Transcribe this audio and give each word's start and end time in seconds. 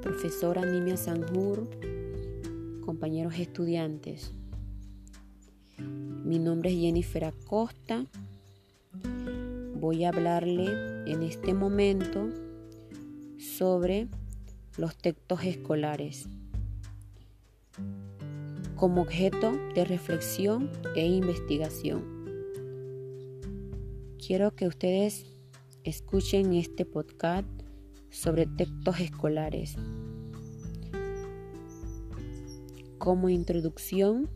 profesora 0.00 0.64
Nimia 0.64 0.96
Sanjur, 0.96 1.68
compañeros 2.80 3.34
estudiantes. 3.38 4.32
Mi 5.76 6.38
nombre 6.38 6.70
es 6.70 6.76
Jennifer 6.76 7.26
Acosta. 7.26 8.06
Voy 9.78 10.04
a 10.04 10.08
hablarle 10.08 10.64
en 11.04 11.22
este 11.22 11.52
momento 11.52 12.30
sobre 13.36 14.08
los 14.78 14.96
textos 14.96 15.44
escolares 15.44 16.26
como 18.76 19.02
objeto 19.02 19.52
de 19.74 19.84
reflexión 19.84 20.70
e 20.96 21.06
investigación. 21.06 22.02
Quiero 24.18 24.54
que 24.56 24.66
ustedes 24.66 25.26
escuchen 25.82 26.54
este 26.54 26.86
podcast 26.86 27.63
sobre 28.14 28.46
textos 28.46 29.00
escolares. 29.00 29.76
Como 32.98 33.28
introducción, 33.28 34.30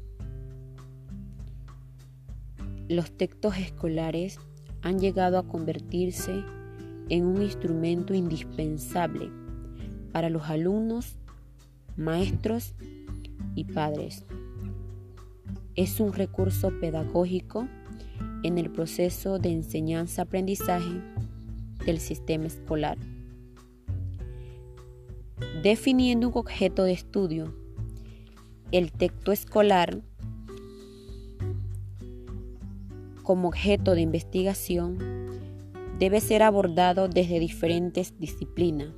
los 2.88 3.12
textos 3.12 3.56
escolares 3.56 4.40
han 4.82 4.98
llegado 4.98 5.38
a 5.38 5.46
convertirse 5.46 6.42
en 7.08 7.24
un 7.24 7.40
instrumento 7.40 8.14
indispensable 8.14 9.30
para 10.12 10.28
los 10.28 10.50
alumnos, 10.50 11.16
maestros 11.96 12.74
y 13.54 13.64
padres. 13.64 14.24
Es 15.76 16.00
un 16.00 16.12
recurso 16.12 16.72
pedagógico 16.80 17.68
en 18.42 18.58
el 18.58 18.70
proceso 18.70 19.38
de 19.38 19.52
enseñanza-aprendizaje 19.52 21.00
del 21.86 22.00
sistema 22.00 22.46
escolar 22.46 22.98
definiendo 25.62 26.28
un 26.28 26.36
objeto 26.36 26.84
de 26.84 26.92
estudio. 26.92 27.52
El 28.70 28.92
texto 28.92 29.32
escolar 29.32 30.02
como 33.22 33.48
objeto 33.48 33.94
de 33.94 34.02
investigación 34.02 34.98
debe 35.98 36.20
ser 36.20 36.42
abordado 36.42 37.08
desde 37.08 37.40
diferentes 37.40 38.16
disciplinas 38.18 38.90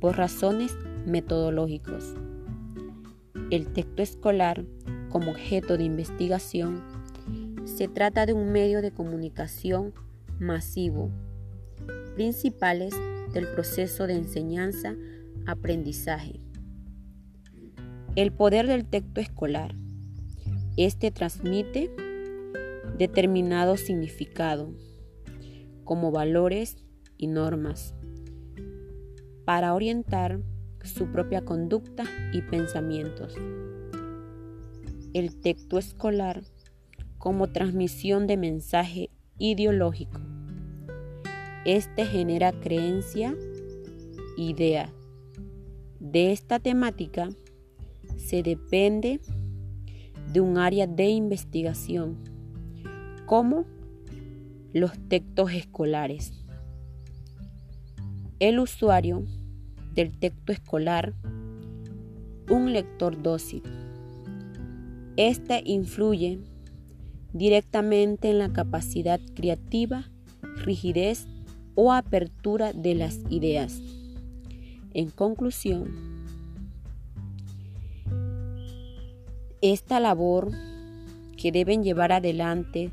por 0.00 0.16
razones 0.16 0.76
metodológicas. 1.06 2.14
El 3.50 3.68
texto 3.72 4.02
escolar 4.02 4.64
como 5.08 5.30
objeto 5.30 5.78
de 5.78 5.84
investigación 5.84 6.82
se 7.64 7.86
trata 7.86 8.26
de 8.26 8.32
un 8.32 8.50
medio 8.50 8.82
de 8.82 8.90
comunicación 8.90 9.94
masivo, 10.40 11.10
principales 12.16 12.94
del 13.32 13.46
proceso 13.48 14.06
de 14.06 14.14
enseñanza 14.14 14.96
aprendizaje. 15.46 16.40
El 18.16 18.32
poder 18.32 18.66
del 18.66 18.84
texto 18.84 19.20
escolar. 19.20 19.74
Este 20.76 21.10
transmite 21.10 21.90
determinado 22.98 23.76
significado 23.76 24.74
como 25.84 26.10
valores 26.10 26.76
y 27.16 27.28
normas 27.28 27.94
para 29.44 29.74
orientar 29.74 30.40
su 30.82 31.06
propia 31.06 31.44
conducta 31.44 32.04
y 32.32 32.42
pensamientos. 32.42 33.34
El 35.14 35.40
texto 35.40 35.78
escolar 35.78 36.42
como 37.18 37.52
transmisión 37.52 38.26
de 38.26 38.36
mensaje 38.36 39.10
ideológico. 39.38 40.20
Este 41.64 42.06
genera 42.06 42.52
creencia, 42.52 43.34
idea, 44.36 44.92
de 46.00 46.32
esta 46.32 46.58
temática 46.58 47.28
se 48.16 48.42
depende 48.42 49.20
de 50.32 50.40
un 50.40 50.58
área 50.58 50.86
de 50.86 51.08
investigación 51.08 52.16
como 53.26 53.64
los 54.72 54.92
textos 55.08 55.52
escolares. 55.52 56.32
El 58.38 58.58
usuario 58.58 59.24
del 59.94 60.18
texto 60.18 60.52
escolar, 60.52 61.14
un 62.50 62.72
lector 62.72 63.22
dócil. 63.22 63.62
Este 65.16 65.62
influye 65.64 66.38
directamente 67.32 68.30
en 68.30 68.38
la 68.38 68.52
capacidad 68.52 69.20
creativa, 69.34 70.10
rigidez 70.56 71.26
o 71.74 71.92
apertura 71.92 72.72
de 72.72 72.94
las 72.94 73.20
ideas. 73.30 73.80
En 74.98 75.10
conclusión, 75.10 75.90
esta 79.60 80.00
labor 80.00 80.52
que 81.36 81.52
deben 81.52 81.84
llevar 81.84 82.12
adelante 82.12 82.92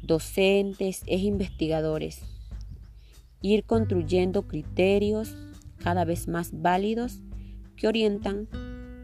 docentes 0.00 1.02
e 1.08 1.18
investigadores, 1.18 2.22
ir 3.40 3.64
construyendo 3.64 4.46
criterios 4.46 5.34
cada 5.78 6.04
vez 6.04 6.28
más 6.28 6.50
válidos 6.52 7.18
que 7.74 7.88
orientan 7.88 8.46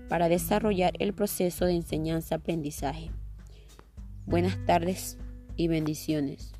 para 0.08 0.28
desarrollar 0.28 0.92
el 1.00 1.14
proceso 1.14 1.64
de 1.64 1.72
enseñanza-aprendizaje. 1.72 3.10
Buenas 4.24 4.64
tardes 4.66 5.18
y 5.56 5.66
bendiciones. 5.66 6.52